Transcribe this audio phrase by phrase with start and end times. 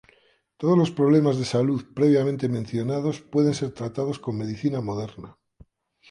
[0.57, 5.37] Todos los problemas de salud previamente mencionados pueden ser tratados con medicina moderna.